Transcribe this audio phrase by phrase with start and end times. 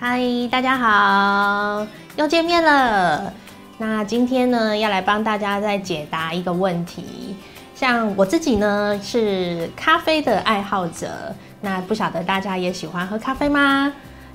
[0.00, 3.32] 嗨，大家好，又见面了。
[3.78, 7.34] 那今天呢，要来帮大家再解答一个问题。
[7.74, 11.34] 像我自己呢，是咖啡的爱好者。
[11.60, 13.92] 那不晓得大家也喜欢喝咖啡吗？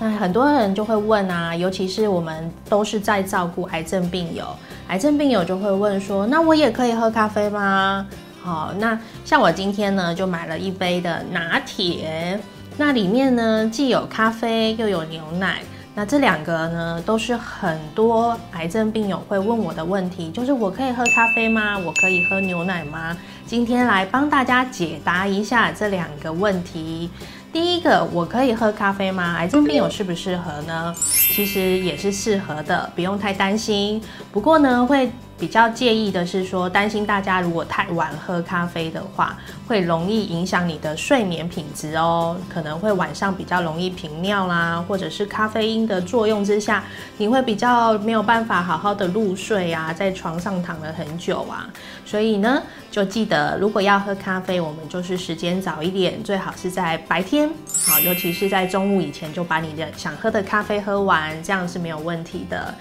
[0.00, 4.44] 那很多人就会问啊，尤其是我们都是在照顾癌症病友，
[4.88, 8.04] 癌症病友就会问说，那我也可以喝咖啡吗？
[8.42, 12.40] 好，那像我今天呢，就买了一杯的拿铁。
[12.76, 15.62] 那里面呢，既有咖啡又有牛奶，
[15.94, 21.78] 那这两个呢，都是很多癌症病友会问我的问题，就是我可以喝咖啡吗？
[21.78, 23.16] 我可以喝牛奶吗？
[23.46, 27.08] 今天来帮大家解答一下这两个问题。
[27.52, 29.36] 第一个，我可以喝咖啡吗？
[29.36, 30.92] 癌症病友适不适合呢？
[30.98, 34.02] 其实也是适合的，不用太担心。
[34.32, 35.08] 不过呢，会。
[35.36, 46.84] 比较介意的是说，担心大家如果太晚喝咖啡的话，会容易影响你的睡眠品质哦，可能会晚上比较容易频尿啦，或者是咖啡因的作用之下，
[47.18, 51.68] 你会比较没有办法好好的入睡啊，在床上躺了很久啊，
[52.06, 57.50] 所以呢，就记得如果要喝咖啡，我们就是时间早一点，最好是在白天，
[57.86, 62.72] 好，尤其是在中午以前就把你的想喝的咖啡喝完，这样是没有问题的。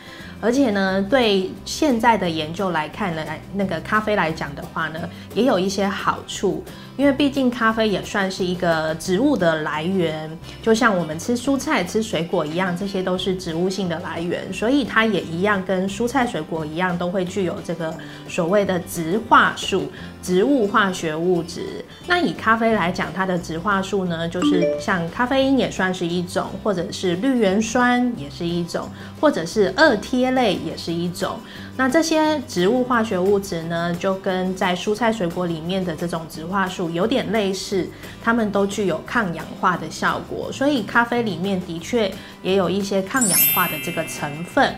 [0.44, 5.00] 而且呢，对现在的研究来看呢，那个咖啡来讲的话呢，
[5.34, 6.62] 也有一些好处。
[6.96, 10.30] 因为毕竟咖啡也算是一个植物的来源，
[10.62, 17.92] 就像我们吃蔬菜、吃水果一样，这些都是植物性的来源，所以它也一样跟蔬菜、水果一样，都会具有这个
[18.28, 19.92] 所谓的植化素、
[20.24, 21.86] 植物化学物质。
[22.08, 31.38] 那以咖啡来讲，它的植化素呢，就是像咖啡因也算是一种，或者是绿原酸也是一种，或者是二萜类也是一种。
[31.76, 37.88] 那这些植物化学物质呢，就跟在蔬菜水果里面的这种植化素有点类似，
[38.24, 42.10] 它们都具有抗氧化的效果，所以咖啡里面的确
[42.42, 44.74] 也有一些抗氧化的这个成分。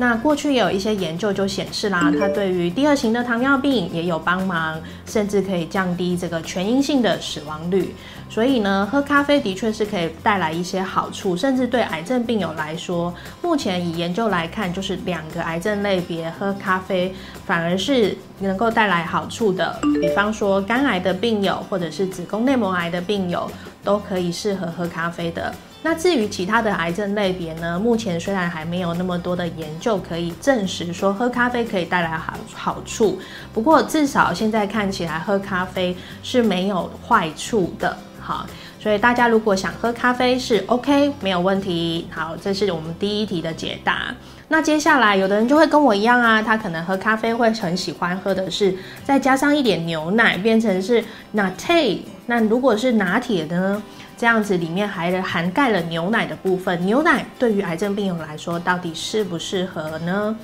[0.00, 7.94] 那过去也有一些研究就显示啦，它对于第二型的糖尿病也有帮忙，甚至可以降低这个全因性的死亡率。
[8.30, 13.12] 所以呢，喝咖啡的确是可以带来一些好处，甚至对癌症病友来说，
[13.42, 19.78] 目前以研究来看，就是两个癌症类别喝咖啡反而是能够带来好处的。
[20.00, 23.50] 比方说肝癌的病友或者是子宫内膜癌的病友，
[23.84, 25.54] 都可以适合喝咖啡的。
[25.82, 27.78] 那至于其他的癌症类别呢？
[27.78, 33.18] 目前虽然还没有那么多的研究可以证实说喝咖啡可以带来好好处，
[33.54, 37.96] 不过至少现在看起来喝咖啡是没有坏处的。
[38.20, 38.46] 好，
[38.78, 42.06] 所以大家如果想喝咖啡是 OK 没有问题。
[42.10, 44.14] 好，这是我们第一题的解答。
[44.48, 51.02] 那接下来有的人就会跟我一样啊，他可能喝咖啡会很喜欢喝的是再加上一点牛奶，变成是
[51.32, 51.98] 拿铁。
[52.26, 53.82] 那如果是拿铁呢？
[54.20, 60.36] 这样子里面还涵盖了牛奶的部分，牛奶对于癌症病友来说到底适不适合呢？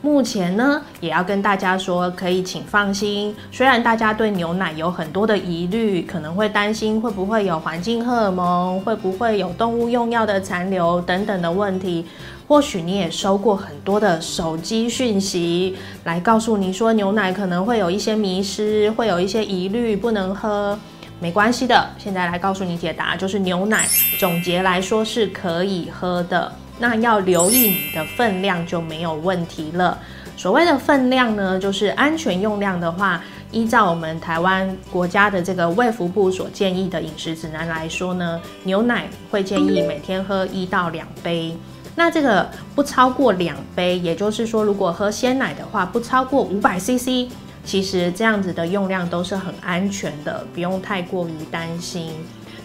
[0.00, 3.32] 目前呢，也要跟大家说，可以请放心。
[3.52, 12.04] 虽然大家对牛奶有很多的疑虑，可能会担心会不会有环境荷尔蒙，会不会有动物用药的残留等等的问题。
[12.48, 20.76] 或许你也收过很多的手机讯息，来告诉你说牛奶可能会有一些迷失，会有一些疑虑，不能喝。
[21.22, 23.86] 没关系的，现在来告诉你解答，就是牛奶
[24.18, 29.96] 总结来说是可以喝的，那要留意你的分量就没有问题了。
[30.36, 33.22] 所谓的分量呢，就是安全用量的话，
[33.52, 41.56] 依照我们台湾国家的这个卫福部所建议的饮食指南来说呢，牛奶会建议每天喝一到两杯，
[41.94, 47.30] 那这个不超过两杯，也就是说如果喝鲜奶的话，不超过五百 CC。
[47.64, 52.12] 其实这样子的用量都是很安全的，不用太过于担心。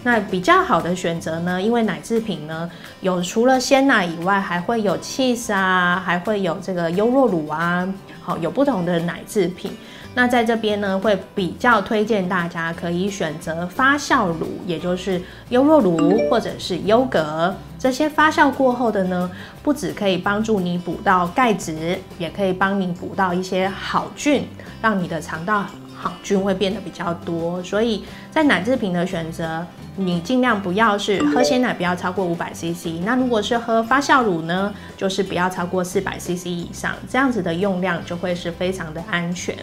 [0.02, 2.70] 那比较好的选择呢，因为奶制品呢
[3.00, 7.86] 有除了鲜奶以外，还会有 cheese 啊，还会有这个优酪乳啊，
[8.22, 9.72] 好有不同的奶制品。
[10.14, 15.20] 那在这边呢，会比较推荐大家可以选择发酵乳，也就是
[15.50, 17.54] 优酪乳或者是优格。
[17.78, 19.30] 这些发酵过后的呢，
[19.62, 24.48] 不只可以帮助你补到钙质，也可以帮你补到一些好菌，
[24.82, 25.64] 让你的肠道
[25.94, 27.62] 好菌会变得比较多。
[27.62, 29.64] 所以在奶制品的选择，
[29.98, 33.02] 你尽量不要是喝鲜奶，不要超过五百 CC。
[33.04, 39.54] 那如果是喝发酵乳呢，就是不要超过四百 CC 以上，这样子的用量就会是非常的安全。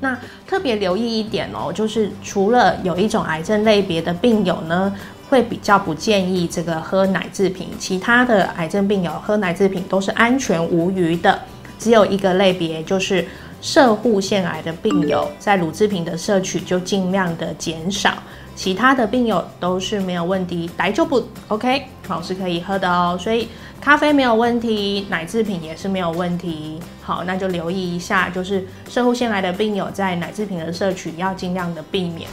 [0.00, 4.92] 那特别留意一点哦，就是除了有一种癌症类别的病友呢。
[5.28, 11.36] 会比较不建议这个喝奶制品，其他的癌症病友喝奶制品都是安全无虞的。
[11.80, 13.26] 只有一个类别，就是
[13.60, 18.14] 射护腺癌的病友，在乳制品的摄取就尽量的减少。
[18.56, 23.16] 其他的病友都是没有问题，来就不 OK，好是可以喝的哦。
[23.20, 23.48] 所以
[23.80, 26.80] 咖啡没有问题，奶制品也是没有问题。
[27.02, 32.28] 好，那就留意一下，就是射护腺癌的病友在奶制品的摄取要尽量的避免。